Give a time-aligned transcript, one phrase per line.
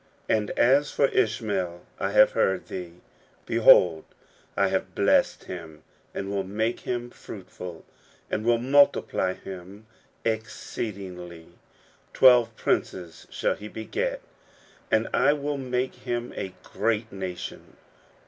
[0.27, 2.93] And as for Ishmael, I have heard thee:
[3.45, 4.03] Behold,
[4.57, 7.85] I have blessed him, and will make him fruitful,
[8.27, 9.85] and will multiplv him
[10.25, 11.49] exceedingly;
[12.13, 14.17] twelve princes shall he begel^
[14.89, 17.77] and I will make him a great nation.